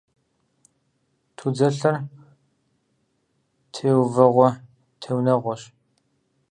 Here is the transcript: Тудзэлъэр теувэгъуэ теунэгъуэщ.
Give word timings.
Тудзэлъэр 1.37 1.95
теувэгъуэ 3.73 4.49
теунэгъуэщ. 5.01 5.61